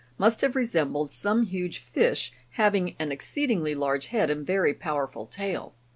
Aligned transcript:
81), 0.15 0.25
must 0.25 0.41
have 0.41 0.55
resembled 0.55 1.11
some 1.11 1.43
huge 1.43 1.77
fish, 1.77 2.31
having 2.53 2.95
an 2.97 3.11
exceedingly 3.11 3.75
large 3.75 4.07
head 4.07 4.31
and 4.31 4.47
very 4.47 4.73
powerful 4.73 5.27
tail. 5.27 5.75